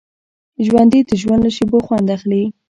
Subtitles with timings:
[0.65, 2.43] ژوندي د ژوند له شېبو خوند اخلي